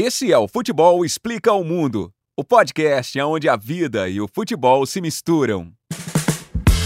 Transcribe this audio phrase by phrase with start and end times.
[0.00, 4.86] Esse é o Futebol Explica o Mundo, o podcast onde a vida e o futebol
[4.86, 5.72] se misturam.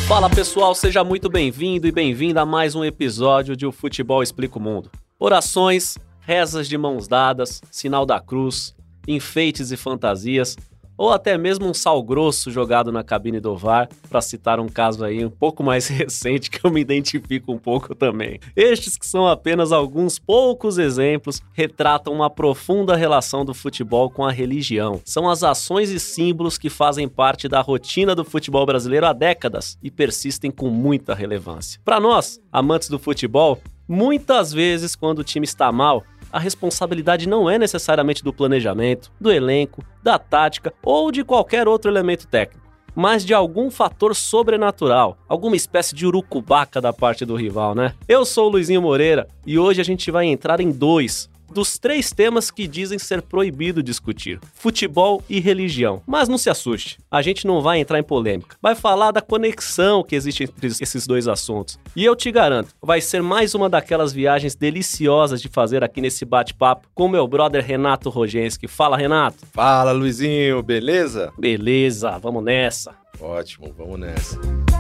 [0.09, 4.59] Fala pessoal, seja muito bem-vindo e bem-vinda a mais um episódio de O Futebol Explica
[4.59, 4.91] o Mundo.
[5.19, 8.75] Orações, rezas de mãos dadas, sinal da cruz,
[9.07, 10.57] enfeites e fantasias
[10.97, 15.05] ou até mesmo um sal grosso jogado na cabine do VAR, para citar um caso
[15.05, 18.39] aí um pouco mais recente que eu me identifico um pouco também.
[18.55, 24.33] Estes que são apenas alguns poucos exemplos retratam uma profunda relação do futebol com a
[24.33, 25.01] religião.
[25.05, 29.79] São as ações e símbolos que fazem parte da rotina do futebol brasileiro há décadas
[29.83, 31.81] e persistem com muita relevância.
[31.85, 37.49] Para nós, amantes do futebol, muitas vezes quando o time está mal, a responsabilidade não
[37.49, 43.25] é necessariamente do planejamento, do elenco, da tática ou de qualquer outro elemento técnico, mas
[43.25, 47.95] de algum fator sobrenatural, alguma espécie de urucubaca da parte do rival, né?
[48.09, 52.11] Eu sou o Luizinho Moreira e hoje a gente vai entrar em dois dos três
[52.11, 56.03] temas que dizem ser proibido discutir: futebol e religião.
[56.07, 58.57] Mas não se assuste, a gente não vai entrar em polêmica.
[58.61, 61.79] Vai falar da conexão que existe entre esses dois assuntos.
[61.95, 66.25] E eu te garanto, vai ser mais uma daquelas viagens deliciosas de fazer aqui nesse
[66.25, 68.67] bate-papo com meu brother Renato Rogenski.
[68.67, 69.47] Fala, Renato.
[69.53, 71.33] Fala, Luizinho, beleza?
[71.39, 72.95] Beleza, vamos nessa.
[73.21, 74.72] Ótimo, vamos nessa.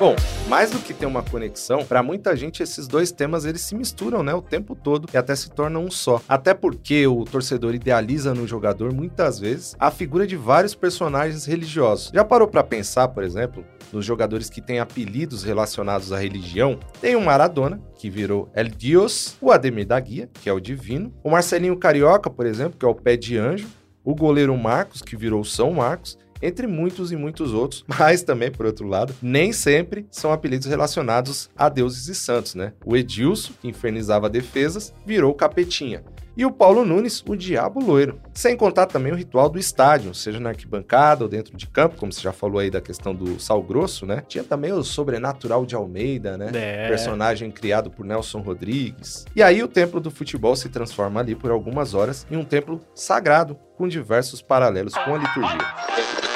[0.00, 0.14] Bom,
[0.48, 4.22] mais do que ter uma conexão, para muita gente esses dois temas eles se misturam,
[4.22, 6.22] né, o tempo todo e até se tornam um só.
[6.28, 12.12] Até porque o torcedor idealiza no jogador muitas vezes a figura de vários personagens religiosos.
[12.14, 16.78] Já parou para pensar, por exemplo, nos jogadores que têm apelidos relacionados à religião?
[17.00, 21.12] Tem o Maradona, que virou El Dios, o Ademir da Guia, que é o divino,
[21.24, 23.66] o Marcelinho Carioca, por exemplo, que é o pé de anjo,
[24.04, 28.66] o goleiro Marcos, que virou São Marcos, entre muitos e muitos outros, mas também, por
[28.66, 32.72] outro lado, nem sempre são apelidos relacionados a deuses e santos, né?
[32.84, 36.02] O Edilson, que infernizava defesas, virou Capetinha.
[36.38, 38.20] E o Paulo Nunes, o Diabo Loiro.
[38.32, 42.12] Sem contar também o ritual do estádio, seja na arquibancada ou dentro de campo, como
[42.12, 44.22] você já falou aí da questão do sal grosso, né?
[44.28, 46.52] Tinha também o Sobrenatural de Almeida, né?
[46.54, 46.86] É.
[46.86, 49.24] Personagem criado por Nelson Rodrigues.
[49.34, 52.80] E aí o templo do futebol se transforma ali por algumas horas em um templo
[52.94, 56.27] sagrado, com diversos paralelos com a liturgia.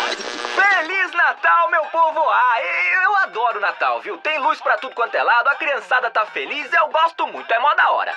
[1.93, 2.31] Feliz Natal, meu povo!
[2.31, 2.63] Ah,
[3.05, 4.19] eu adoro Natal, viu?
[4.19, 7.59] Tem luz pra tudo quanto é lado, a criançada tá feliz, eu gosto muito, é
[7.59, 8.17] mó da hora.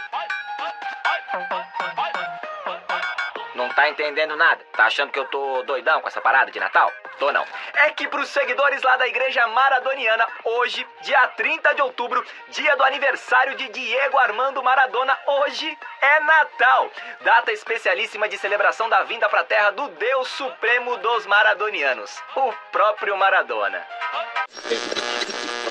[3.55, 4.61] Não tá entendendo nada?
[4.73, 6.91] Tá achando que eu tô doidão com essa parada de Natal?
[7.17, 7.45] Tô não.
[7.75, 12.83] É que pros seguidores lá da Igreja Maradoniana, hoje, dia 30 de outubro, dia do
[12.83, 16.91] aniversário de Diego Armando Maradona, hoje é Natal.
[17.21, 23.15] Data especialíssima de celebração da vinda pra terra do Deus Supremo dos Maradonianos, o próprio
[23.15, 23.87] Maradona.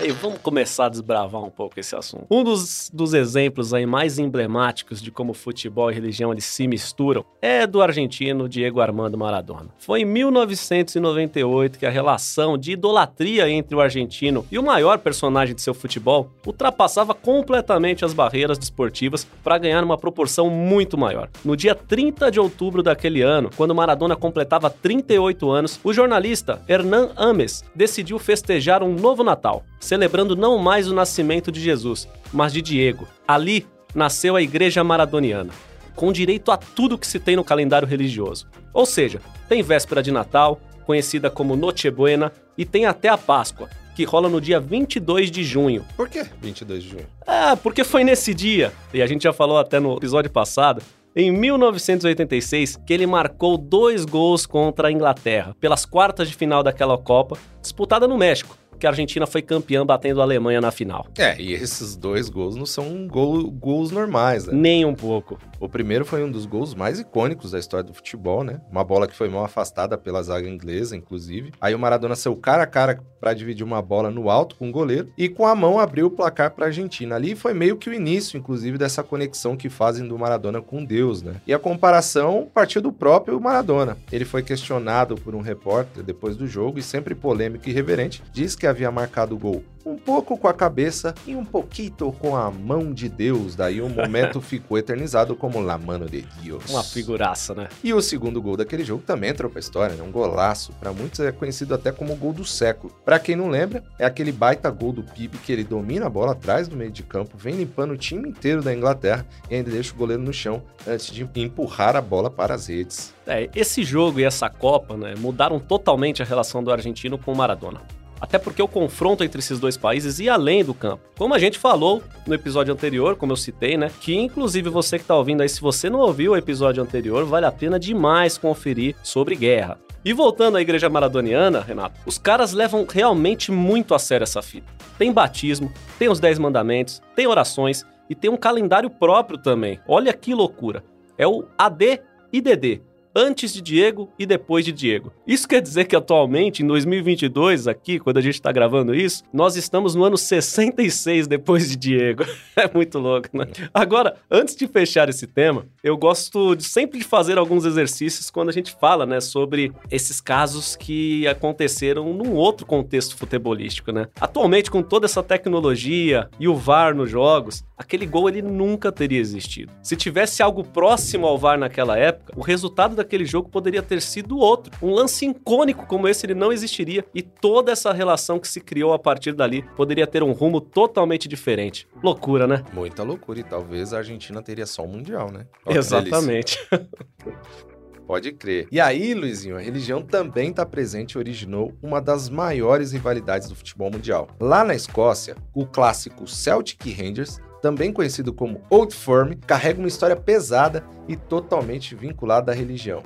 [0.02, 2.26] E vamos começar a desbravar um pouco esse assunto.
[2.30, 7.24] Um dos, dos exemplos aí mais emblemáticos de como futebol e religião eles se misturam
[7.40, 9.68] é do argentino Diego Armando Maradona.
[9.78, 15.54] Foi em 1998 que a relação de idolatria entre o argentino e o maior personagem
[15.54, 21.30] de seu futebol ultrapassava completamente as barreiras desportivas para ganhar uma proporção muito maior.
[21.44, 27.10] No dia 30 de outubro daquele ano, quando Maradona completava 38 anos, o jornalista Hernan
[27.16, 32.62] Ames decidiu festejar um novo Natal, celebrando não mais o nascimento de Jesus, mas de
[32.62, 33.06] Diego.
[33.28, 35.52] Ali nasceu a Igreja Maradoniana,
[35.94, 38.48] com direito a tudo que se tem no calendário religioso.
[38.72, 43.68] Ou seja, tem véspera de Natal, conhecida como Noche Buena, e tem até a Páscoa,
[43.94, 45.84] que rola no dia 22 de junho.
[45.96, 47.06] Por que 22 de junho?
[47.26, 50.82] Ah, porque foi nesse dia, e a gente já falou até no episódio passado,
[51.14, 56.98] em 1986, que ele marcou dois gols contra a Inglaterra, pelas quartas de final daquela
[56.98, 61.06] Copa, disputada no México, que a Argentina foi campeã batendo a Alemanha na final.
[61.16, 64.52] É, e esses dois gols não são gol- gols normais, né?
[64.52, 65.38] Nem um pouco.
[65.60, 68.60] O primeiro foi um dos gols mais icônicos da história do futebol, né?
[68.70, 71.52] Uma bola que foi mal afastada pela zaga inglesa, inclusive.
[71.60, 74.72] Aí o Maradona saiu cara a cara para dividir uma bola no alto com o
[74.72, 77.14] goleiro e com a mão abriu o placar para a Argentina.
[77.14, 81.22] Ali foi meio que o início, inclusive, dessa conexão que fazem do Maradona com Deus,
[81.22, 81.36] né?
[81.46, 83.96] E a comparação partiu do próprio Maradona.
[84.12, 88.56] Ele foi questionado por um repórter depois do jogo e sempre polêmico e irreverente, disse
[88.56, 91.74] que havia marcado o gol um pouco com a cabeça e um pouquinho
[92.18, 93.54] com a mão de Deus.
[93.54, 96.70] Daí o momento ficou eternizado como La Mano de Deus.
[96.70, 97.68] Uma figuraça, né?
[97.82, 100.02] E o segundo gol daquele jogo também entrou pra história, né?
[100.02, 100.72] Um golaço.
[100.80, 102.94] Pra muitos é conhecido até como o gol do século.
[103.04, 106.32] Pra quem não lembra, é aquele baita gol do Pipe que ele domina a bola
[106.32, 109.92] atrás do meio de campo, vem limpando o time inteiro da Inglaterra e ainda deixa
[109.92, 113.12] o goleiro no chão antes de empurrar a bola para as redes.
[113.26, 117.36] É, esse jogo e essa Copa, né, mudaram totalmente a relação do argentino com o
[117.36, 117.82] Maradona.
[118.24, 121.02] Até porque o confronto entre esses dois países ia além do campo.
[121.18, 123.90] Como a gente falou no episódio anterior, como eu citei, né?
[124.00, 127.44] Que inclusive você que tá ouvindo aí, se você não ouviu o episódio anterior, vale
[127.44, 129.78] a pena demais conferir sobre guerra.
[130.02, 134.72] E voltando à igreja maradoniana, Renato, os caras levam realmente muito a sério essa fita.
[134.96, 139.78] Tem batismo, tem os 10 mandamentos, tem orações e tem um calendário próprio também.
[139.86, 140.82] Olha que loucura.
[141.18, 142.00] É o AD
[142.32, 142.80] e DD
[143.14, 145.12] antes de Diego e depois de Diego.
[145.26, 149.56] Isso quer dizer que atualmente, em 2022, aqui, quando a gente está gravando isso, nós
[149.56, 152.24] estamos no ano 66 depois de Diego.
[152.56, 153.46] é muito louco, né?
[153.72, 158.48] Agora, antes de fechar esse tema, eu gosto de sempre de fazer alguns exercícios quando
[158.48, 164.08] a gente fala, né, sobre esses casos que aconteceram num outro contexto futebolístico, né?
[164.20, 169.20] Atualmente, com toda essa tecnologia e o VAR nos jogos, aquele gol ele nunca teria
[169.20, 169.72] existido.
[169.82, 174.38] Se tivesse algo próximo ao VAR naquela época, o resultado daquele jogo poderia ter sido
[174.38, 174.72] outro.
[174.82, 178.92] Um lance icônico como esse ele não existiria e toda essa relação que se criou
[178.92, 181.86] a partir dali poderia ter um rumo totalmente diferente.
[182.02, 182.64] Loucura, né?
[182.72, 185.46] Muita loucura e talvez a Argentina teria só o mundial, né?
[185.66, 186.58] Exatamente.
[188.06, 188.68] Pode crer.
[188.70, 193.54] E aí, Luizinho, a religião também está presente e originou uma das maiores rivalidades do
[193.54, 194.28] futebol mundial.
[194.38, 200.14] Lá na Escócia, o clássico Celtic Rangers também conhecido como Old Firm, carrega uma história
[200.14, 203.02] pesada e totalmente vinculada à religião.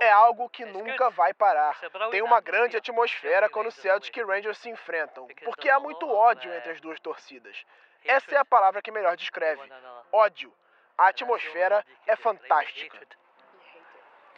[0.00, 1.78] É algo que nunca vai parar.
[2.10, 6.72] Tem uma grande atmosfera quando Celtic e Rangers se enfrentam, porque há muito ódio entre
[6.72, 7.56] as duas torcidas.
[8.04, 9.62] Essa é a palavra que melhor descreve.
[10.10, 10.52] Ódio.
[10.98, 12.98] A atmosfera é fantástica.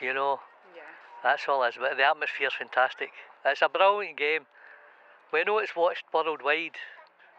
[0.03, 0.39] You know,
[1.23, 1.63] that's all.
[1.63, 3.11] The atmosphere is fantastic.
[3.47, 4.47] It's a brilliant game.
[5.35, 6.05] It's watched.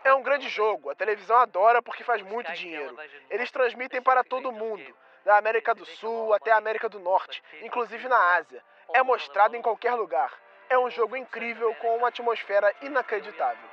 [0.03, 0.89] É um grande jogo.
[0.89, 2.97] A televisão adora porque faz muito dinheiro.
[3.29, 4.83] Eles transmitem para todo mundo,
[5.23, 8.61] da América do Sul até a América do Norte, inclusive na Ásia.
[8.93, 10.33] É mostrado em qualquer lugar.
[10.69, 13.69] É um jogo incrível com uma atmosfera inacreditável.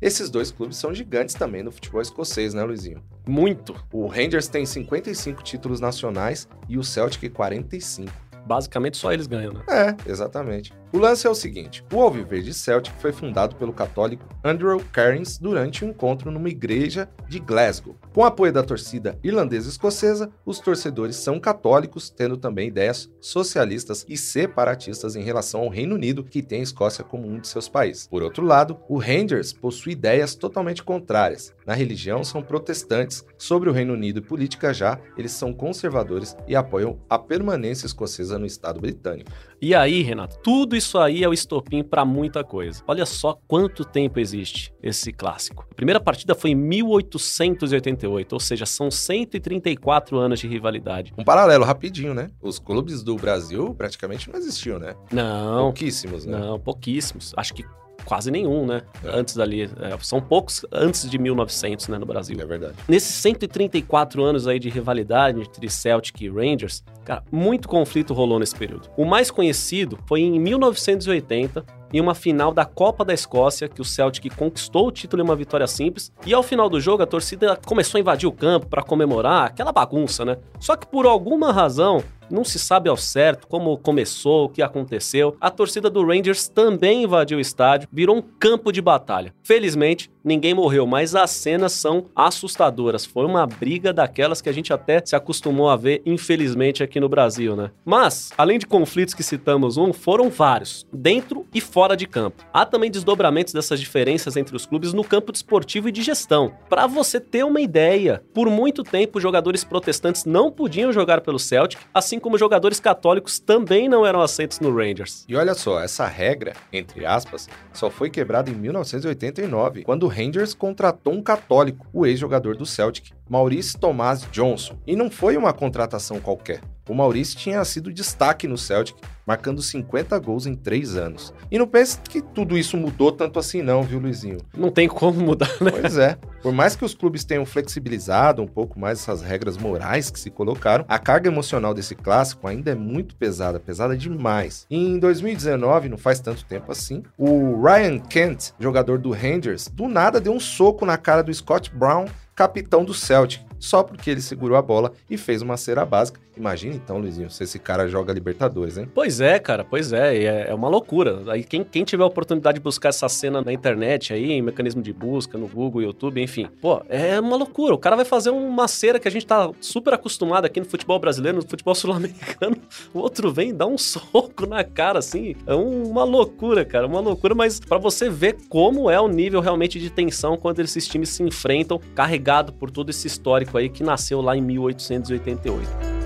[0.00, 3.02] Esses dois clubes são gigantes também no futebol escocês, né, Luizinho?
[3.26, 3.74] Muito.
[3.92, 8.27] O Rangers tem 55 títulos nacionais e o Celtic 45.
[8.46, 9.62] Basicamente só eles ganham, né?
[9.68, 10.72] É, exatamente.
[10.90, 15.84] O lance é o seguinte: o Alviverde Celtic foi fundado pelo católico Andrew Cairns durante
[15.84, 17.94] um encontro numa igreja de Glasgow.
[18.14, 24.04] Com apoio da torcida irlandesa e escocesa, os torcedores são católicos, tendo também ideias socialistas
[24.08, 27.68] e separatistas em relação ao Reino Unido, que tem a Escócia como um de seus
[27.68, 28.06] países.
[28.06, 31.54] Por outro lado, o Rangers possui ideias totalmente contrárias.
[31.66, 33.24] Na religião, são protestantes.
[33.36, 38.27] Sobre o Reino Unido e política já, eles são conservadores e apoiam a permanência escocesa
[38.36, 39.30] no Estado britânico.
[39.60, 42.82] E aí, Renato, tudo isso aí é o estopim para muita coisa.
[42.86, 45.66] Olha só quanto tempo existe esse clássico.
[45.70, 51.12] A primeira partida foi em 1888, ou seja, são 134 anos de rivalidade.
[51.18, 52.30] Um paralelo rapidinho, né?
[52.40, 54.94] Os clubes do Brasil praticamente não existiam, né?
[55.10, 55.64] Não.
[55.64, 56.38] Pouquíssimos, né?
[56.38, 57.32] Não, pouquíssimos.
[57.36, 57.64] Acho que
[58.04, 58.82] quase nenhum, né?
[59.04, 59.18] É.
[59.18, 59.62] Antes dali.
[59.62, 62.36] É, são poucos antes de 1900, né, no Brasil.
[62.40, 62.74] É verdade.
[62.88, 68.54] Nesses 134 anos aí de rivalidade entre Celtic e Rangers, cara, muito conflito rolou nesse
[68.54, 68.88] período.
[68.96, 73.84] O mais conhecido foi em 1980, em uma final da Copa da Escócia, que o
[73.84, 76.12] Celtic conquistou o título em uma vitória simples.
[76.26, 79.72] E ao final do jogo, a torcida começou a invadir o campo para comemorar, aquela
[79.72, 80.36] bagunça, né?
[80.60, 85.36] Só que por alguma razão, não se sabe ao certo como começou, o que aconteceu.
[85.40, 89.34] A torcida do Rangers também invadiu o estádio, virou um campo de batalha.
[89.42, 93.04] Felizmente, ninguém morreu, mas as cenas são assustadoras.
[93.04, 97.08] Foi uma briga daquelas que a gente até se acostumou a ver, infelizmente, aqui no
[97.08, 97.70] Brasil, né?
[97.84, 102.44] Mas, além de conflitos que citamos um, foram vários, dentro e fora de campo.
[102.52, 106.52] Há também desdobramentos dessas diferenças entre os clubes no campo desportivo e de gestão.
[106.68, 111.80] Para você ter uma ideia, por muito tempo jogadores protestantes não podiam jogar pelo Celtic,
[111.92, 115.24] assim como jogadores católicos também não eram aceitos no Rangers.
[115.28, 120.54] E olha só, essa regra, entre aspas, só foi quebrada em 1989, quando o Rangers
[120.54, 124.76] contratou um católico, o ex-jogador do Celtic, Maurice Thomas Johnson.
[124.86, 126.60] E não foi uma contratação qualquer.
[126.88, 131.34] O Maurice tinha sido destaque no Celtic, marcando 50 gols em 3 anos.
[131.50, 134.38] E não pense que tudo isso mudou tanto assim não, viu, Luizinho?
[134.56, 135.70] Não tem como mudar, né?
[135.70, 136.16] Pois é.
[136.42, 140.30] Por mais que os clubes tenham flexibilizado um pouco mais essas regras morais que se
[140.30, 144.66] colocaram, a carga emocional desse clássico ainda é muito pesada, pesada demais.
[144.70, 149.88] E em 2019, não faz tanto tempo assim, o Ryan Kent, jogador do Rangers, do
[149.88, 152.06] nada deu um soco na cara do Scott Brown
[152.38, 153.47] capitão do Celtic.
[153.58, 156.20] Só porque ele segurou a bola e fez uma cera básica.
[156.36, 158.88] Imagina então, Luizinho, se esse cara joga Libertadores, hein?
[158.94, 161.22] Pois é, cara, pois é, é, é uma loucura.
[161.26, 164.80] Aí quem, quem tiver a oportunidade de buscar essa cena na internet aí, em mecanismo
[164.80, 167.74] de busca, no Google, YouTube, enfim, pô, é uma loucura.
[167.74, 170.98] O cara vai fazer uma cera que a gente tá super acostumado aqui no futebol
[171.00, 172.56] brasileiro, no futebol sul-americano.
[172.94, 175.34] O outro vem e dá um soco na cara, assim.
[175.44, 179.80] É uma loucura, cara, uma loucura, mas para você ver como é o nível realmente
[179.80, 184.20] de tensão quando esses times se enfrentam, carregado por todo esse histórico aí que nasceu
[184.20, 185.98] lá em 1888.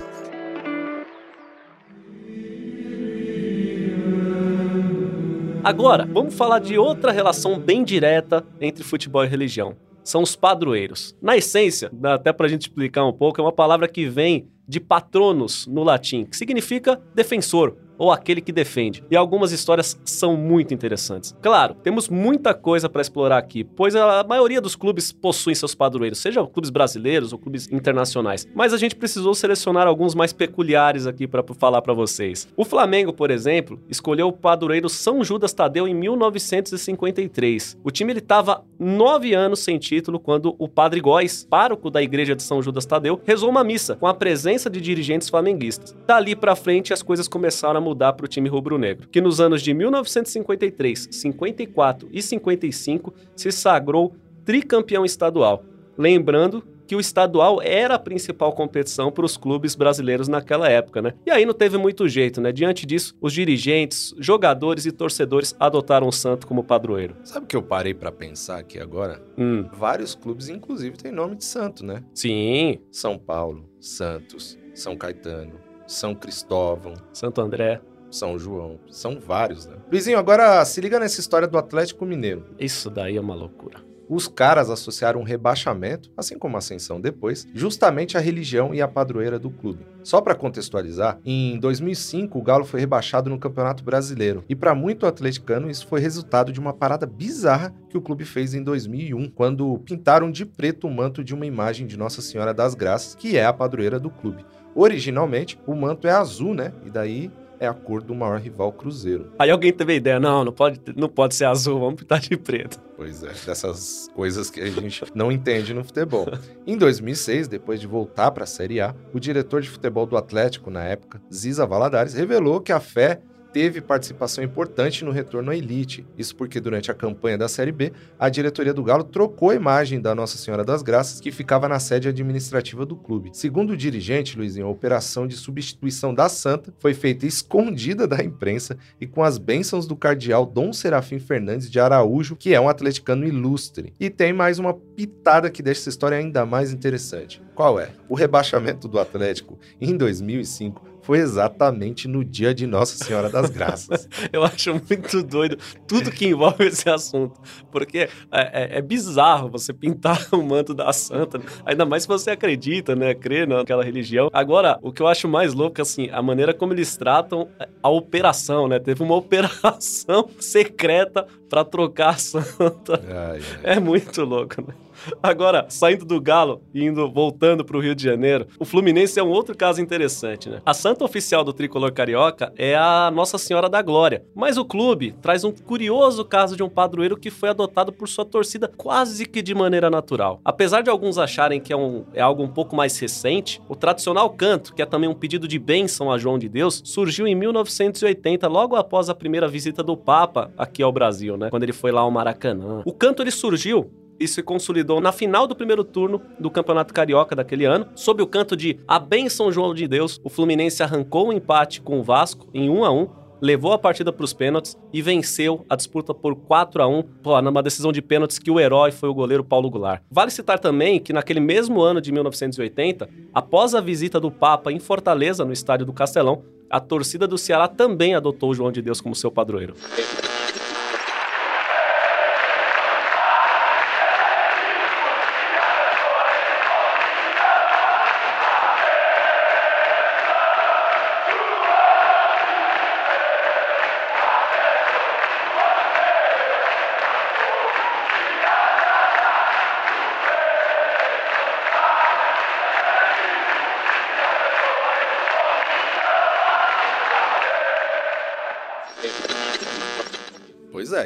[5.63, 9.75] Agora, vamos falar de outra relação bem direta entre futebol e religião.
[10.03, 11.15] São os padroeiros.
[11.21, 14.79] Na essência, até para a gente explicar um pouco, é uma palavra que vem de
[14.79, 19.03] patronos no latim, que significa defensor ou aquele que defende.
[19.09, 21.35] E algumas histórias são muito interessantes.
[21.41, 26.19] Claro, temos muita coisa para explorar aqui, pois a maioria dos clubes possuem seus padroeiros,
[26.19, 28.47] seja clubes brasileiros ou clubes internacionais.
[28.53, 32.47] Mas a gente precisou selecionar alguns mais peculiares aqui para falar para vocês.
[32.57, 37.77] O Flamengo, por exemplo, escolheu o padroeiro São Judas Tadeu em 1953.
[37.83, 42.35] O time ele estava nove anos sem título quando o Padre Góes, pároco da igreja
[42.35, 44.13] de São Judas Tadeu, rezou uma missa com a
[44.53, 45.95] presença de dirigentes flamenguistas.
[46.05, 49.63] Dali para frente as coisas começaram a mudar para o time rubro-negro, que nos anos
[49.63, 55.63] de 1953, 54 e 55 se sagrou tricampeão estadual.
[55.97, 61.13] Lembrando que o estadual era a principal competição para os clubes brasileiros naquela época, né?
[61.25, 62.51] E aí não teve muito jeito, né?
[62.51, 67.15] Diante disso, os dirigentes, jogadores e torcedores adotaram o Santo como padroeiro.
[67.23, 69.21] Sabe o que eu parei para pensar aqui agora?
[69.37, 69.67] Hum.
[69.73, 72.03] Vários clubes, inclusive, têm nome de santo, né?
[72.13, 72.79] Sim.
[72.91, 78.79] São Paulo, Santos, São Caetano, são Cristóvão, Santo André, São João.
[78.89, 79.77] São vários, né?
[79.91, 82.45] Luizinho, agora se liga nessa história do Atlético Mineiro.
[82.59, 83.92] Isso daí é uma loucura.
[84.09, 88.87] Os caras associaram um rebaixamento, assim como a ascensão depois, justamente à religião e à
[88.87, 89.85] padroeira do clube.
[90.03, 95.05] Só para contextualizar, em 2005 o Galo foi rebaixado no Campeonato Brasileiro e para muito
[95.05, 99.79] atleticano isso foi resultado de uma parada bizarra que o clube fez em 2001, quando
[99.79, 103.45] pintaram de preto o manto de uma imagem de Nossa Senhora das Graças, que é
[103.45, 104.45] a padroeira do clube.
[104.75, 106.73] Originalmente, o manto é azul, né?
[106.85, 107.31] E daí
[107.63, 109.31] é a cor do maior rival Cruzeiro.
[109.39, 112.35] Aí alguém teve a ideia, não, não pode, não pode ser azul, vamos pintar de
[112.35, 112.79] preto.
[112.95, 116.27] Pois é, dessas coisas que a gente não entende no futebol.
[116.65, 120.69] Em 2006, depois de voltar para a Série A, o diretor de futebol do Atlético
[120.69, 123.21] na época, Ziza Valadares, revelou que a fé
[123.53, 126.05] teve participação importante no retorno à elite.
[126.17, 130.01] Isso porque durante a campanha da Série B, a diretoria do Galo trocou a imagem
[130.01, 133.29] da Nossa Senhora das Graças, que ficava na sede administrativa do clube.
[133.31, 138.75] Segundo o dirigente, Luizinho, a operação de substituição da Santa foi feita escondida da imprensa
[138.99, 143.27] e com as bênçãos do cardeal Dom Serafim Fernandes de Araújo, que é um atleticano
[143.27, 143.93] ilustre.
[143.99, 147.41] E tem mais uma pitada que deixa essa história ainda mais interessante.
[147.53, 147.91] Qual é?
[148.09, 154.07] O rebaixamento do Atlético em 2005 foi exatamente no dia de Nossa Senhora das Graças.
[154.31, 155.57] Eu acho muito doido
[155.87, 157.39] tudo que envolve esse assunto.
[157.71, 162.31] Porque é, é, é bizarro você pintar o manto da santa, ainda mais se você
[162.31, 163.13] acredita, né?
[163.13, 164.29] Crê naquela religião.
[164.33, 167.49] Agora, o que eu acho mais louco, assim, a maneira como eles tratam
[167.81, 168.79] a operação, né?
[168.79, 173.01] Teve uma operação secreta para trocar a santa.
[173.07, 173.75] Ai, ai.
[173.75, 174.73] É muito louco, né?
[175.21, 179.23] Agora, saindo do Galo e indo voltando para o Rio de Janeiro, o Fluminense é
[179.23, 180.61] um outro caso interessante, né?
[180.65, 185.13] A santa oficial do tricolor carioca é a Nossa Senhora da Glória, mas o clube
[185.21, 189.41] traz um curioso caso de um padroeiro que foi adotado por sua torcida quase que
[189.41, 190.39] de maneira natural.
[190.43, 194.29] Apesar de alguns acharem que é, um, é algo um pouco mais recente, o tradicional
[194.29, 198.47] canto, que é também um pedido de bênção a João de Deus, surgiu em 1980,
[198.47, 201.49] logo após a primeira visita do Papa aqui ao Brasil, né?
[201.49, 202.81] Quando ele foi lá ao Maracanã.
[202.85, 207.35] O canto ele surgiu e se consolidou na final do primeiro turno do Campeonato Carioca
[207.35, 207.87] daquele ano.
[207.95, 211.81] Sob o canto de A Bênção João de Deus, o Fluminense arrancou o um empate
[211.81, 215.65] com o Vasco em 1 a 1 levou a partida para os pênaltis e venceu
[215.69, 219.09] a disputa por 4 a 1 pô, numa decisão de pênaltis que o herói foi
[219.09, 220.01] o goleiro Paulo Goulart.
[220.09, 224.79] Vale citar também que naquele mesmo ano de 1980, após a visita do Papa em
[224.79, 229.01] Fortaleza, no estádio do Castelão, a torcida do Ceará também adotou o João de Deus
[229.01, 229.75] como seu padroeiro.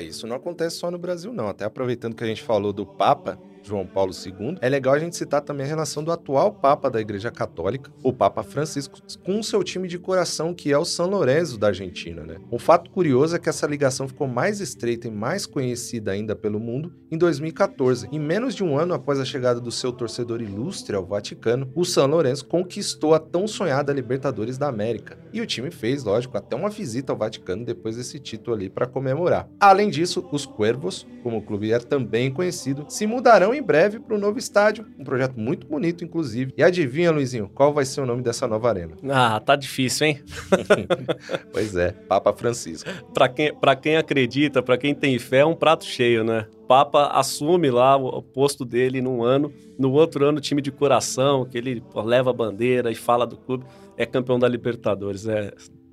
[0.02, 1.48] Isso não acontece só no Brasil, não.
[1.48, 5.18] Até aproveitando que a gente falou do Papa, João Paulo II, é legal a gente
[5.18, 9.44] citar também a relação do atual Papa da Igreja Católica, o Papa Francisco, com o
[9.44, 12.24] seu time de coração, que é o São Lourenço da Argentina.
[12.24, 12.38] Né?
[12.52, 16.60] Um fato curioso é que essa ligação ficou mais estreita e mais conhecida ainda pelo
[16.60, 18.08] mundo em 2014.
[18.12, 21.84] Em menos de um ano após a chegada do seu torcedor ilustre ao Vaticano, o
[21.84, 25.18] São Lourenço conquistou a tão sonhada Libertadores da América.
[25.34, 28.86] E o time fez, lógico, até uma visita ao Vaticano depois desse título ali para
[28.86, 29.48] comemorar.
[29.60, 34.16] Além disso, os Cuervos, como o clube é também conhecido, se mudarão em breve para
[34.16, 36.54] o novo estádio, um projeto muito bonito, inclusive.
[36.58, 38.96] E adivinha, Luizinho, qual vai ser o nome dessa nova arena?
[39.10, 40.24] Ah, tá difícil, hein?
[41.52, 42.90] pois é, Papa Francisco.
[43.14, 46.48] para quem, pra quem acredita, para quem tem fé, é um prato cheio, né?
[46.68, 51.58] Papa assume lá o posto dele num ano, no outro ano, time de coração, que
[51.58, 53.66] ele leva a bandeira e fala do clube,
[53.98, 55.28] é campeão da Libertadores.
[55.28, 55.52] É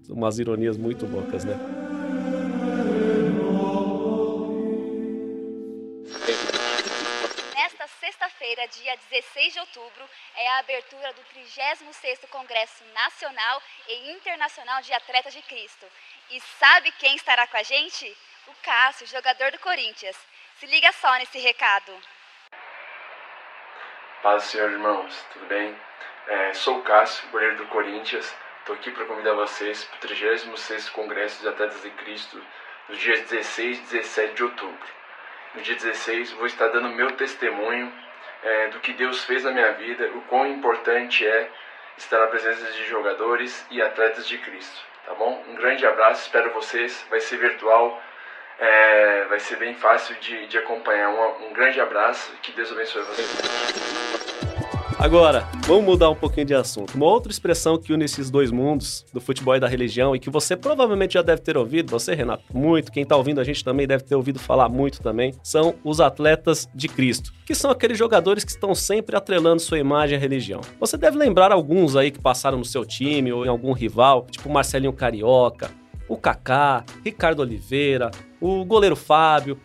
[0.09, 1.55] umas ironias muito loucas, né?
[7.55, 10.05] Nesta sexta-feira, dia 16 de outubro,
[10.37, 15.87] é a abertura do 36º Congresso Nacional e Internacional de Atletas de Cristo.
[16.31, 18.07] E sabe quem estará com a gente?
[18.47, 20.17] O Cássio, jogador do Corinthians.
[20.61, 21.93] Se liga só nesse recado.
[24.23, 25.75] Paz, senhor irmãos, tudo bem?
[26.27, 28.35] É, sou o Cássio, goleiro do Corinthians.
[28.61, 32.43] Estou aqui para convidar vocês para o 36º Congresso de Atletas de Cristo,
[32.89, 34.89] nos dias 16 e 17 de outubro.
[35.55, 37.93] No dia 16, vou estar dando meu testemunho
[38.43, 41.51] é, do que Deus fez na minha vida, o quão importante é
[41.99, 45.45] estar na presença de jogadores e atletas de Cristo, tá bom?
[45.47, 48.03] Um grande abraço, espero vocês, vai ser virtual,
[48.59, 51.11] é, vai ser bem fácil de, de acompanhar.
[51.11, 54.54] Um, um grande abraço, que Deus abençoe vocês.
[54.99, 56.95] Agora, vamos mudar um pouquinho de assunto.
[56.95, 60.31] Uma outra expressão que une esses dois mundos, do futebol e da religião, e que
[60.31, 63.87] você provavelmente já deve ter ouvido, você, Renato, muito, quem tá ouvindo a gente também
[63.87, 68.45] deve ter ouvido falar muito também, são os atletas de Cristo, que são aqueles jogadores
[68.45, 70.61] que estão sempre atrelando sua imagem à religião.
[70.79, 74.49] Você deve lembrar alguns aí que passaram no seu time ou em algum rival, tipo
[74.49, 75.71] Marcelinho Carioca,
[76.09, 78.11] o Kaká, Ricardo Oliveira,
[78.41, 79.59] o goleiro Fábio,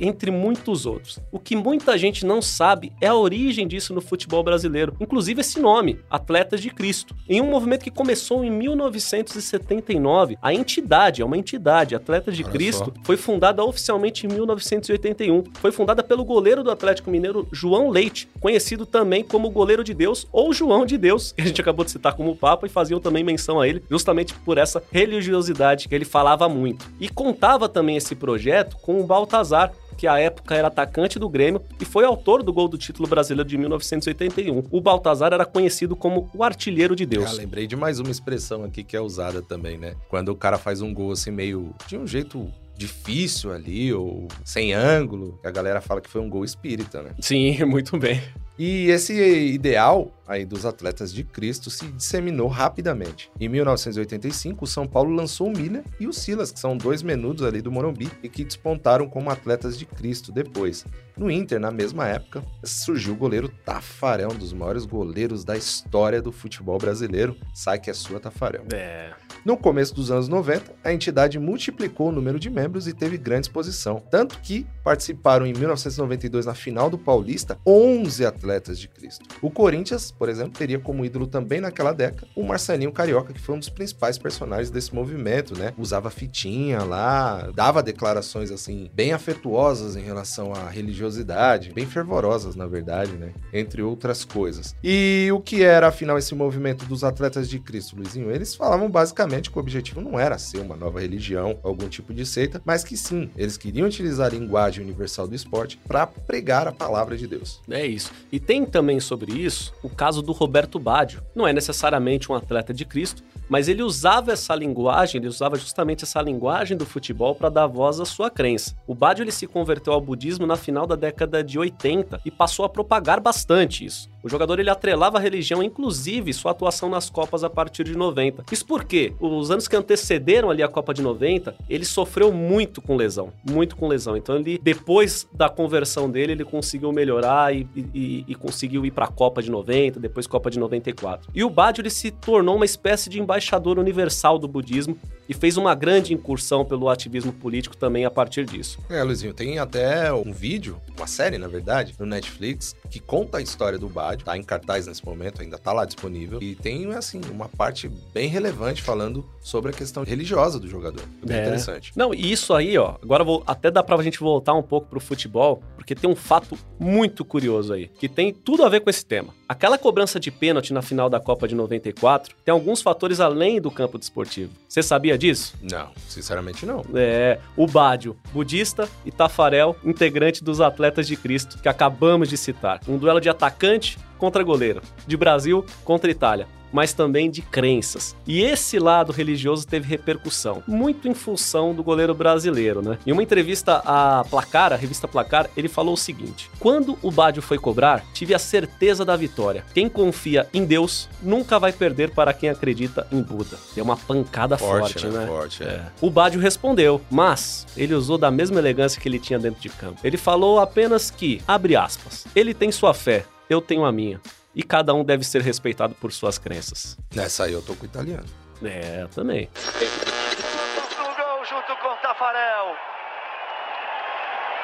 [0.00, 1.18] entre muitos outros.
[1.30, 5.60] O que muita gente não sabe é a origem disso no futebol brasileiro, inclusive esse
[5.60, 7.14] nome, Atletas de Cristo.
[7.28, 12.52] Em um movimento que começou em 1979, a entidade, é uma entidade, Atletas de Olha
[12.52, 13.02] Cristo, só.
[13.04, 15.44] foi fundada oficialmente em 1981.
[15.54, 20.26] Foi fundada pelo goleiro do Atlético Mineiro, João Leite, conhecido também como goleiro de Deus
[20.32, 23.24] ou João de Deus, que a gente acabou de citar como Papa e faziam também
[23.24, 26.86] menção a ele, justamente por essa religiosidade que ele falava muito.
[27.00, 29.65] E contava também esse projeto com o Baltazar,
[29.96, 33.48] que à época era atacante do Grêmio e foi autor do gol do título brasileiro
[33.48, 34.64] de 1981.
[34.70, 37.30] O Baltazar era conhecido como o artilheiro de Deus.
[37.30, 39.94] Ah, lembrei de mais uma expressão aqui que é usada também, né?
[40.08, 44.72] Quando o cara faz um gol assim meio de um jeito difícil ali ou sem
[44.72, 47.10] ângulo, a galera fala que foi um gol espírita, né?
[47.20, 48.20] Sim, muito bem.
[48.58, 53.30] E esse ideal aí dos atletas de Cristo se disseminou rapidamente.
[53.38, 57.44] Em 1985, o São Paulo lançou o Miller e o Silas, que são dois menudos
[57.44, 60.84] ali do Morumbi e que despontaram como atletas de Cristo depois.
[61.16, 66.20] No Inter, na mesma época, surgiu o goleiro Tafarel, um dos maiores goleiros da história
[66.20, 67.36] do futebol brasileiro.
[67.54, 68.64] Sai que é sua, Tafarel.
[68.72, 69.12] É.
[69.44, 73.46] No começo dos anos 90, a entidade multiplicou o número de membros e teve grande
[73.46, 74.02] exposição.
[74.10, 78.45] Tanto que participaram em 1992 na final do Paulista 11 atletas
[78.78, 79.24] de Cristo.
[79.42, 83.54] O Corinthians, por exemplo, teria como ídolo também naquela década o Marcelinho Carioca, que foi
[83.54, 85.72] um dos principais personagens desse movimento, né?
[85.76, 92.66] Usava fitinha lá, dava declarações assim bem afetuosas em relação à religiosidade, bem fervorosas, na
[92.66, 93.32] verdade, né?
[93.52, 94.74] Entre outras coisas.
[94.82, 98.30] E o que era afinal esse movimento dos atletas de Cristo, Luizinho?
[98.30, 102.24] Eles falavam basicamente que o objetivo não era ser uma nova religião, algum tipo de
[102.24, 106.72] seita, mas que sim, eles queriam utilizar a linguagem universal do esporte para pregar a
[106.72, 107.60] palavra de Deus.
[107.68, 108.12] É isso.
[108.40, 111.22] Tem também sobre isso o caso do Roberto Baggio.
[111.34, 116.04] Não é necessariamente um atleta de Cristo, mas ele usava essa linguagem, ele usava justamente
[116.04, 118.76] essa linguagem do futebol para dar voz à sua crença.
[118.86, 122.64] O Baggio ele se converteu ao budismo na final da década de 80 e passou
[122.64, 124.08] a propagar bastante isso.
[124.26, 128.44] O jogador ele atrelava a religião, inclusive sua atuação nas Copas a partir de 90.
[128.50, 132.96] Isso porque os anos que antecederam ali a Copa de 90, ele sofreu muito com
[132.96, 134.16] lesão, muito com lesão.
[134.16, 139.04] Então ele, depois da conversão dele, ele conseguiu melhorar e, e- e conseguiu ir para
[139.04, 141.30] a Copa de 90, depois Copa de 94.
[141.32, 145.56] E o Baggio ele se tornou uma espécie de embaixador universal do budismo e fez
[145.56, 148.78] uma grande incursão pelo ativismo político também a partir disso.
[148.88, 153.42] É, Luizinho, tem até um vídeo, uma série, na verdade, no Netflix, que conta a
[153.42, 157.20] história do Bádio, tá em cartaz nesse momento, ainda tá lá disponível, e tem, assim,
[157.30, 161.02] uma parte bem relevante falando sobre a questão religiosa do jogador.
[161.24, 161.42] Bem É.
[161.42, 161.92] interessante.
[161.96, 165.00] Não, e isso aí, ó, agora vou, até dá pra gente voltar um pouco pro
[165.00, 169.04] futebol, porque tem um fato muito curioso aí, que tem tudo a ver com esse
[169.04, 169.34] tema.
[169.48, 173.70] Aquela cobrança de pênalti na final da Copa de 94 tem alguns fatores além do
[173.70, 174.52] campo desportivo.
[174.68, 175.54] Você sabia disso?
[175.62, 176.84] Não, sinceramente não.
[176.94, 182.80] É, o Bádio, budista, e Tafarel, integrante dos Atletas de Cristo, que acabamos de citar.
[182.88, 188.14] Um duelo de atacante contra goleiro, de Brasil contra Itália, mas também de crenças.
[188.26, 192.98] E esse lado religioso teve repercussão, muito em função do goleiro brasileiro, né?
[193.06, 197.40] Em uma entrevista à Placar, a revista Placar, ele falou o seguinte: Quando o Bádio
[197.40, 199.64] foi cobrar, tive a certeza da vitória.
[199.72, 203.56] Quem confia em Deus nunca vai perder para quem acredita em Buda.
[203.74, 205.20] Deu uma pancada forte, Forte, né?
[205.20, 205.26] né?
[205.26, 205.80] Forte, é.
[205.98, 209.98] O Bádio respondeu, mas ele usou da mesma elegância que ele tinha dentro de campo.
[210.04, 214.20] Ele falou apenas que, abre aspas, ele tem sua fé, eu tenho a minha.
[214.56, 216.96] E cada um deve ser respeitado por suas crenças.
[217.14, 218.24] Nessa aí eu tô com o italiano.
[218.64, 219.50] É, eu também.
[219.52, 222.74] Todos no gol junto com o Tafarel.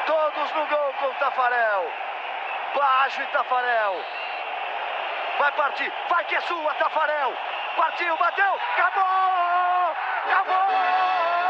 [0.06, 1.84] Todos no gol com o Tafarel.
[2.74, 3.94] Baixo e Tafarel.
[5.38, 5.92] Vai partir.
[6.08, 7.34] Vai que é sua, Tafarel.
[7.76, 8.54] Partiu, bateu.
[8.74, 9.02] Acabou!
[10.24, 10.74] Acabou!
[10.74, 11.41] Acabou!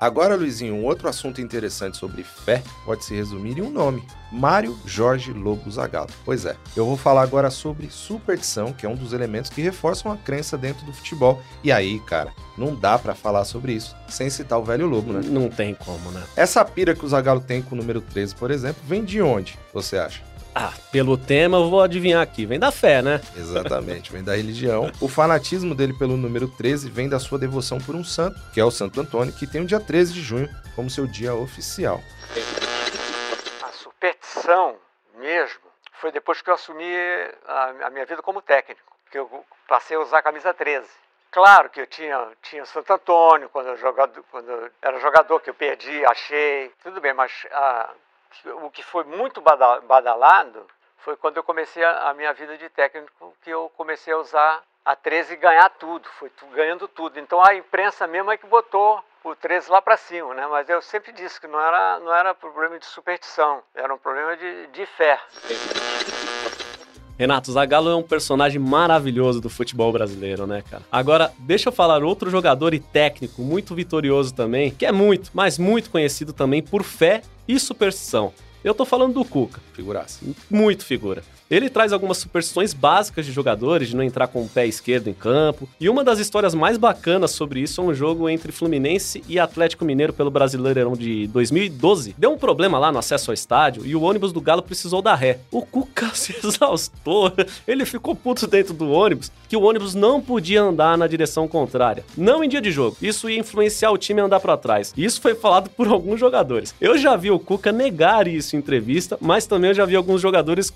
[0.00, 4.78] Agora, Luizinho, um outro assunto interessante sobre fé pode se resumir em um nome: Mário
[4.86, 6.10] Jorge Lobo Zagallo.
[6.24, 10.12] Pois é, eu vou falar agora sobre superstição, que é um dos elementos que reforçam
[10.12, 11.42] a crença dentro do futebol.
[11.64, 15.20] E aí, cara, não dá pra falar sobre isso sem citar o velho Lobo, né?
[15.24, 16.22] Não tem como, né?
[16.36, 19.58] Essa pira que o Zagallo tem com o número 13, por exemplo, vem de onde,
[19.74, 20.27] você acha?
[20.60, 22.44] Ah, pelo tema eu vou adivinhar aqui.
[22.44, 23.20] Vem da fé, né?
[23.36, 24.90] Exatamente, vem da religião.
[25.00, 28.64] O fanatismo dele pelo número 13 vem da sua devoção por um santo, que é
[28.64, 32.00] o Santo Antônio, que tem o dia 13 de junho como seu dia oficial.
[33.62, 34.74] A superstição
[35.18, 35.60] mesmo
[36.00, 36.92] foi depois que eu assumi
[37.46, 40.88] a, a minha vida como técnico, que eu passei a usar a camisa 13.
[41.30, 45.50] Claro que eu tinha, tinha Santo Antônio quando eu, jogado, quando eu era jogador, que
[45.50, 47.90] eu perdi, achei, tudo bem, mas ah,
[48.62, 50.66] o que foi muito bada- badalado
[50.98, 54.96] foi quando eu comecei a, minha vida de técnico, que eu comecei a usar a
[54.96, 57.18] 13 e ganhar tudo, foi ganhando tudo.
[57.18, 60.46] Então a imprensa mesmo é que botou o 13 lá para cima, né?
[60.46, 64.36] Mas eu sempre disse que não era, não era problema de superstição, era um problema
[64.36, 65.20] de, de fé.
[67.18, 70.84] Renato Zagallo é um personagem maravilhoso do futebol brasileiro, né, cara?
[70.90, 75.58] Agora, deixa eu falar outro jogador e técnico muito vitorioso também, que é muito, mas
[75.58, 78.32] muito conhecido também por fé e superstição.
[78.62, 79.60] Eu tô falando do Cuca.
[79.72, 80.24] Figuraça.
[80.48, 81.22] Muito figura.
[81.50, 85.14] Ele traz algumas superstições básicas de jogadores, de não entrar com o pé esquerdo em
[85.14, 85.66] campo.
[85.80, 89.84] E uma das histórias mais bacanas sobre isso é um jogo entre Fluminense e Atlético
[89.84, 92.14] Mineiro pelo Brasileirão de 2012.
[92.18, 95.14] Deu um problema lá no acesso ao estádio e o ônibus do Galo precisou dar
[95.14, 95.38] ré.
[95.50, 97.32] O Cuca se exaustou,
[97.66, 102.04] ele ficou puto dentro do ônibus, que o ônibus não podia andar na direção contrária.
[102.14, 102.98] Não em dia de jogo.
[103.00, 104.92] Isso ia influenciar o time a andar pra trás.
[104.94, 106.74] Isso foi falado por alguns jogadores.
[106.78, 110.20] Eu já vi o Cuca negar isso em entrevista, mas também eu já vi alguns
[110.20, 110.68] jogadores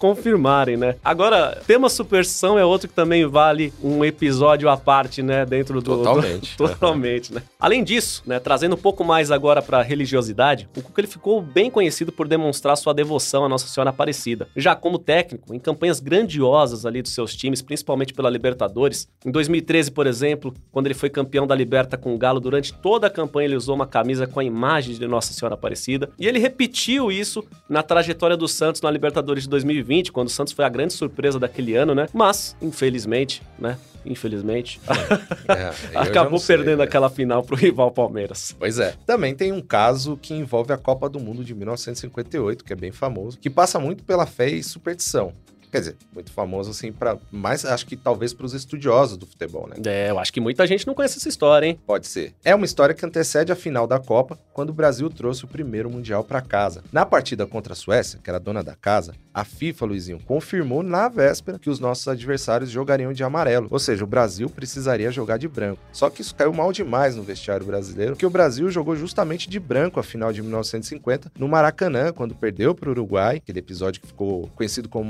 [0.63, 0.97] confirmarem, né?
[1.05, 5.45] Agora, tema superstição é outro que também vale um episódio à parte, né?
[5.45, 5.97] Dentro do.
[5.97, 6.57] Totalmente.
[6.57, 7.43] do- totalmente, né?
[7.59, 8.39] Além disso, né?
[8.39, 12.77] Trazendo um pouco mais agora pra religiosidade, o Cuca ele ficou bem conhecido por demonstrar
[12.77, 14.49] sua devoção à Nossa Senhora Aparecida.
[14.57, 19.09] Já como técnico, em campanhas grandiosas ali dos seus times, principalmente pela Libertadores.
[19.25, 23.07] Em 2013, por exemplo, quando ele foi campeão da Liberta com o Galo, durante toda
[23.07, 26.11] a campanha ele usou uma camisa com a imagem de Nossa Senhora Aparecida.
[26.19, 30.52] E ele repetiu isso na trajetória do Santos na Libertadores de 2020, quando o Santos
[30.55, 32.07] foi a grande surpresa daquele ano, né?
[32.13, 33.79] Mas, infelizmente, né?
[34.05, 34.81] Infelizmente,
[35.49, 36.85] É, acabou sei, perdendo né?
[36.85, 38.55] aquela final pro rival Palmeiras.
[38.59, 38.95] Pois é.
[39.07, 42.91] Também tem um caso que envolve a Copa do Mundo de 1958, que é bem
[42.91, 45.33] famoso, que passa muito pela fé e superstição.
[45.73, 49.67] Quer dizer, muito famoso assim para mais acho que talvez para os estudiosos do futebol,
[49.67, 49.77] né?
[49.87, 51.81] É, eu acho que muita gente não conhece essa história, hein?
[51.87, 52.35] Pode ser.
[52.45, 55.89] É uma história que antecede a final da Copa, quando o Brasil trouxe o primeiro
[55.89, 56.85] Mundial para casa.
[56.93, 61.09] Na partida contra a Suécia, que era dona da casa, a FIFA, Luizinho, confirmou na
[61.09, 63.69] véspera que os nossos adversários jogariam de amarelo.
[63.71, 65.81] Ou seja, o Brasil precisaria jogar de branco.
[65.91, 69.59] Só que isso caiu mal demais no vestiário brasileiro, porque o Brasil jogou justamente de
[69.59, 74.07] branco a final de 1950 no Maracanã, quando perdeu para o Uruguai, aquele episódio que
[74.07, 75.09] ficou conhecido como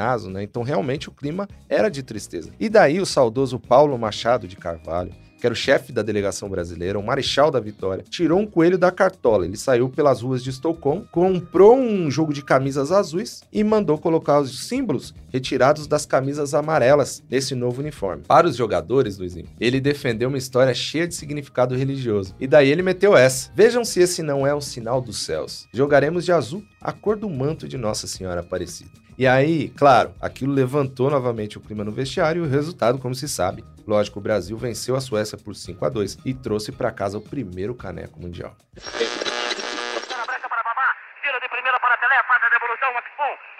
[0.00, 0.42] Maracanazo, né?
[0.42, 2.50] Então realmente o clima era de tristeza.
[2.58, 6.98] E daí o saudoso Paulo Machado de Carvalho que era o chefe da delegação brasileira,
[6.98, 9.46] o marechal da vitória, tirou um coelho da cartola.
[9.46, 14.38] Ele saiu pelas ruas de Estocolmo, comprou um jogo de camisas azuis e mandou colocar
[14.40, 18.22] os símbolos retirados das camisas amarelas nesse novo uniforme.
[18.28, 22.34] Para os jogadores, Luizinho, ele defendeu uma história cheia de significado religioso.
[22.38, 23.50] E daí ele meteu essa.
[23.54, 25.66] Vejam se esse não é o sinal dos céus.
[25.72, 28.90] Jogaremos de azul a cor do manto de Nossa Senhora Aparecida.
[29.20, 33.28] E aí, claro, aquilo levantou novamente o clima no vestiário e o resultado, como se
[33.28, 37.18] sabe, lógico, o Brasil venceu a Suécia por 5 a 2 e trouxe para casa
[37.18, 38.56] o primeiro caneco mundial.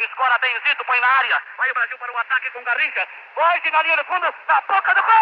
[0.00, 0.40] Escola
[0.86, 1.36] põe na área.
[1.58, 3.06] Vai o Brasil para o ataque com Garrincha.
[3.70, 5.12] Na linha do fundo, na boca do gol!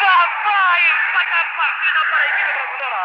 [0.00, 3.02] Vai empata a partida para a equipe brasileira.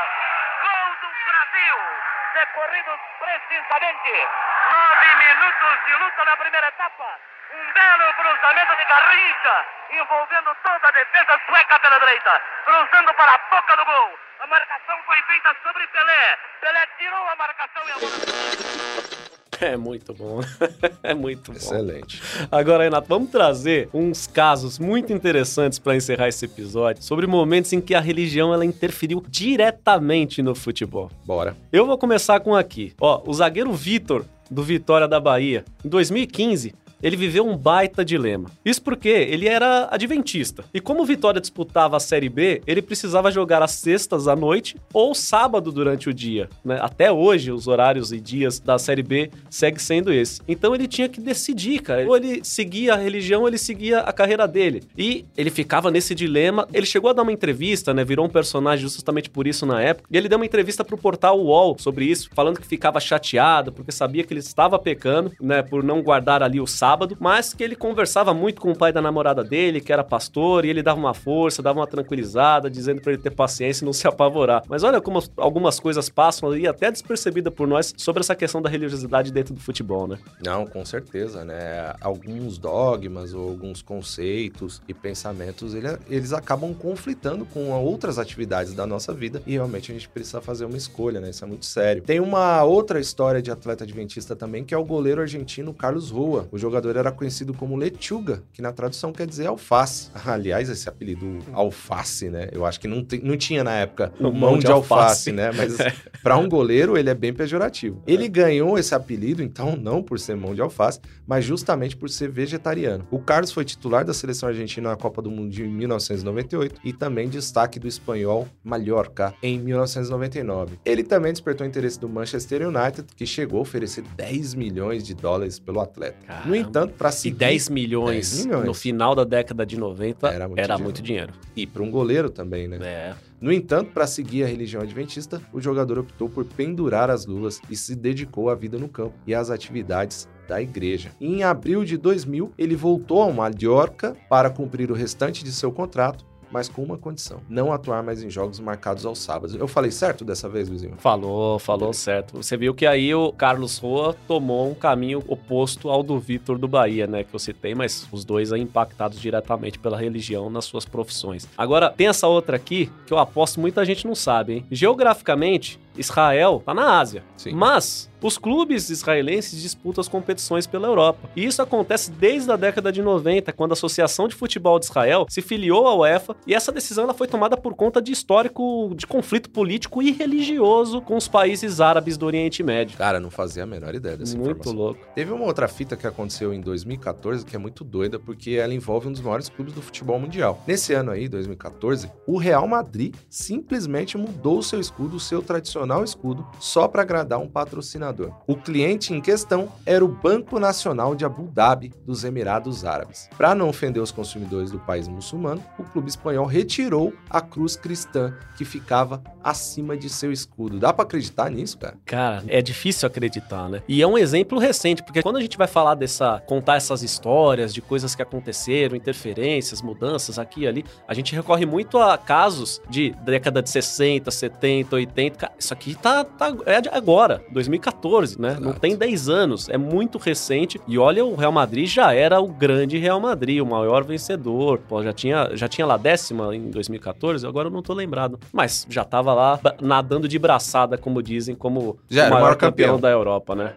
[0.63, 2.16] Gol do Brasil.
[2.37, 4.29] Decorridos precisamente
[4.69, 7.19] nove minutos de luta na primeira etapa.
[7.51, 13.37] Um belo cruzamento de Garrincha, envolvendo toda a defesa sueca pela direita, cruzando para a
[13.39, 14.19] boca do gol.
[14.41, 16.37] A marcação foi feita sobre Pelé.
[16.61, 19.36] Pelé tirou a marcação e a bola...
[19.61, 20.39] É muito bom.
[21.03, 21.57] é muito bom.
[21.57, 22.21] Excelente.
[22.51, 27.81] Agora, Renato, vamos trazer uns casos muito interessantes para encerrar esse episódio sobre momentos em
[27.81, 31.09] que a religião ela interferiu diretamente no futebol.
[31.25, 31.55] Bora.
[31.71, 32.93] Eu vou começar com aqui.
[33.01, 38.49] Ó, o zagueiro Vitor do Vitória da Bahia, em 2015, ele viveu um baita dilema.
[38.65, 40.63] Isso porque ele era adventista.
[40.73, 45.13] E como Vitória disputava a Série B, ele precisava jogar às sextas à noite ou
[45.13, 46.49] sábado durante o dia.
[46.63, 46.77] Né?
[46.81, 50.41] Até hoje, os horários e dias da Série B segue sendo esse.
[50.47, 52.07] Então ele tinha que decidir, cara.
[52.07, 54.83] Ou ele seguia a religião, ou ele seguia a carreira dele.
[54.97, 56.67] E ele ficava nesse dilema.
[56.73, 58.03] Ele chegou a dar uma entrevista, né?
[58.03, 60.07] Virou um personagem justamente por isso na época.
[60.11, 63.91] E ele deu uma entrevista pro portal UOL sobre isso, falando que ficava chateado porque
[63.91, 65.61] sabia que ele estava pecando, né?
[65.61, 68.93] Por não guardar ali o sábado sábado, mas que ele conversava muito com o pai
[68.93, 73.01] da namorada dele, que era pastor, e ele dava uma força, dava uma tranquilizada, dizendo
[73.01, 74.63] para ele ter paciência e não se apavorar.
[74.69, 78.69] Mas olha como algumas coisas passam ali, até despercebida por nós, sobre essa questão da
[78.69, 80.17] religiosidade dentro do futebol, né?
[80.41, 81.93] Não, com certeza, né?
[81.99, 88.87] Alguns dogmas ou alguns conceitos e pensamentos, ele, eles acabam conflitando com outras atividades da
[88.87, 91.31] nossa vida e realmente a gente precisa fazer uma escolha, né?
[91.31, 92.01] Isso é muito sério.
[92.01, 96.47] Tem uma outra história de atleta adventista também, que é o goleiro argentino Carlos Rua.
[96.49, 100.09] O jogador jogador era conhecido como Lechuga, que na tradução quer dizer alface.
[100.25, 102.49] Aliás, esse apelido alface, né?
[102.51, 105.51] Eu acho que não, não tinha na época o mão de alface, alface né?
[105.51, 105.77] Mas
[106.21, 108.01] para um goleiro ele é bem pejorativo.
[108.05, 112.29] Ele ganhou esse apelido, então, não por ser mão de alface, mas justamente por ser
[112.29, 113.07] vegetariano.
[113.09, 117.27] O Carlos foi titular da seleção argentina na Copa do Mundo de 1998 e também
[117.27, 120.79] destaque do espanhol Mallorca em 1999.
[120.85, 125.13] Ele também despertou o interesse do Manchester United, que chegou a oferecer 10 milhões de
[125.13, 126.17] dólares pelo atleta.
[126.25, 126.47] Caramba.
[126.47, 127.35] No entanto, para seguir...
[127.35, 130.83] E 10 milhões, 10 milhões, no final da década de 90 era muito, era dinheiro.
[130.83, 131.33] muito dinheiro.
[131.55, 132.77] E para um goleiro também, né?
[132.81, 133.15] É.
[133.39, 137.75] No entanto, para seguir a religião adventista, o jogador optou por pendurar as luvas e
[137.75, 141.11] se dedicou à vida no campo e às atividades da igreja.
[141.21, 146.25] Em abril de 2000, ele voltou a Mallorca para cumprir o restante de seu contrato
[146.51, 149.55] mas com uma condição: não atuar mais em jogos marcados aos sábados.
[149.55, 150.95] Eu falei certo dessa vez, Luizinho?
[150.97, 152.37] Falou, falou certo.
[152.37, 156.67] Você viu que aí o Carlos Roa tomou um caminho oposto ao do Vitor do
[156.67, 157.23] Bahia, né?
[157.23, 161.47] Que eu citei, mas os dois aí impactados diretamente pela religião nas suas profissões.
[161.57, 164.65] Agora, tem essa outra aqui que eu aposto muita gente não sabe, hein?
[164.71, 167.23] Geograficamente, Israel tá na Ásia.
[167.35, 167.51] Sim.
[167.53, 171.29] Mas os clubes israelenses disputam as competições pela Europa.
[171.35, 175.25] E isso acontece desde a década de 90, quando a Associação de Futebol de Israel
[175.29, 179.05] se filiou à UEFA, e essa decisão ela foi tomada por conta de histórico de
[179.05, 182.97] conflito político e religioso com os países árabes do Oriente Médio.
[182.97, 184.73] Cara, não fazia a menor ideia dessa muito informação.
[184.73, 185.07] louco.
[185.13, 189.07] Teve uma outra fita que aconteceu em 2014 que é muito doida, porque ela envolve
[189.07, 190.63] um dos maiores clubes do futebol mundial.
[190.65, 195.86] Nesse ano aí, 2014, o Real Madrid simplesmente mudou o seu escudo, o seu tradicional
[196.03, 198.31] escudo, só para agradar um patrocinador.
[198.45, 203.29] O cliente em questão era o Banco Nacional de Abu Dhabi dos Emirados Árabes.
[203.37, 208.33] Para não ofender os consumidores do país muçulmano, o clube espanhol retirou a cruz cristã
[208.57, 210.79] que ficava acima de seu escudo.
[210.79, 211.97] Dá para acreditar nisso, cara?
[212.05, 213.81] Cara, é difícil acreditar, né?
[213.87, 217.73] E é um exemplo recente, porque quando a gente vai falar dessa, contar essas histórias
[217.73, 222.81] de coisas que aconteceram, interferências, mudanças aqui e ali, a gente recorre muito a casos
[222.89, 225.37] de década de 60, 70, 80.
[225.37, 227.77] Cara, isso aqui tá, tá é agora, 2014.
[228.07, 228.49] 2014, né?
[228.49, 228.63] Exato.
[228.63, 230.79] Não tem 10 anos, é muito recente.
[230.87, 234.79] E olha, o Real Madrid já era o grande Real Madrid, o maior vencedor.
[234.87, 238.39] Pô, já tinha, já tinha lá décima em 2014, agora eu não tô lembrado.
[238.51, 242.95] Mas já tava lá nadando de braçada, como dizem, como já o maior, maior campeão.
[242.95, 243.73] campeão da Europa, né?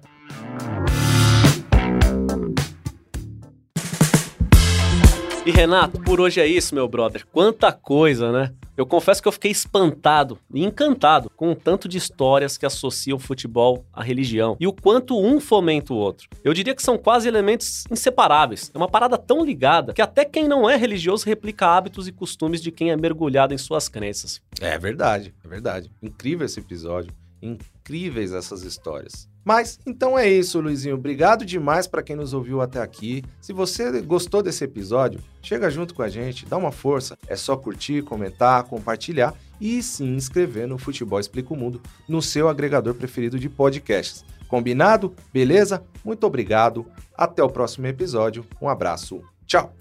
[5.47, 7.27] E Renato, por hoje é isso, meu brother.
[7.33, 8.53] Quanta coisa, né?
[8.77, 13.17] Eu confesso que eu fiquei espantado e encantado com o tanto de histórias que associam
[13.17, 16.29] o futebol à religião e o quanto um fomenta o outro.
[16.45, 18.71] Eu diria que são quase elementos inseparáveis.
[18.75, 22.61] É uma parada tão ligada que até quem não é religioso replica hábitos e costumes
[22.61, 24.43] de quem é mergulhado em suas crenças.
[24.61, 25.91] É verdade, é verdade.
[26.03, 27.13] Incrível esse episódio.
[27.43, 29.27] Incríveis essas histórias.
[29.45, 30.97] Mas então é isso, Luizinho.
[30.97, 33.23] Obrigado demais para quem nos ouviu até aqui.
[33.41, 37.17] Se você gostou desse episódio, chega junto com a gente, dá uma força.
[37.27, 42.49] É só curtir, comentar, compartilhar e se inscrever no Futebol Explica o Mundo no seu
[42.49, 44.25] agregador preferido de podcasts.
[44.49, 45.15] Combinado?
[45.33, 45.83] Beleza?
[46.05, 46.87] Muito obrigado.
[47.17, 48.45] Até o próximo episódio.
[48.61, 49.23] Um abraço.
[49.47, 49.73] Tchau.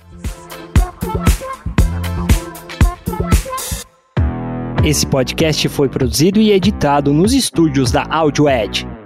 [4.84, 8.99] Esse podcast foi produzido e editado nos estúdios da Audio Edge.